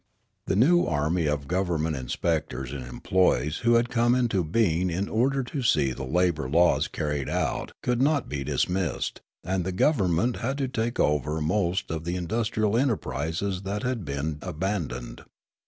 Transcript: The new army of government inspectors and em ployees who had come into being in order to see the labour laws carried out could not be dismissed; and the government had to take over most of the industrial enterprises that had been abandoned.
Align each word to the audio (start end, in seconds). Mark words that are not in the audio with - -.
The 0.47 0.55
new 0.55 0.85
army 0.87 1.27
of 1.27 1.47
government 1.47 1.95
inspectors 1.95 2.73
and 2.73 2.83
em 2.83 3.01
ployees 3.01 3.59
who 3.59 3.75
had 3.75 3.89
come 3.91 4.15
into 4.15 4.43
being 4.43 4.89
in 4.89 5.07
order 5.07 5.43
to 5.43 5.61
see 5.61 5.91
the 5.91 6.03
labour 6.03 6.49
laws 6.49 6.87
carried 6.87 7.29
out 7.29 7.71
could 7.83 8.01
not 8.01 8.27
be 8.27 8.43
dismissed; 8.43 9.21
and 9.43 9.63
the 9.63 9.71
government 9.71 10.37
had 10.37 10.57
to 10.57 10.67
take 10.67 10.99
over 10.99 11.39
most 11.39 11.91
of 11.91 12.03
the 12.03 12.15
industrial 12.15 12.75
enterprises 12.75 13.61
that 13.61 13.83
had 13.83 14.03
been 14.03 14.39
abandoned. 14.41 15.21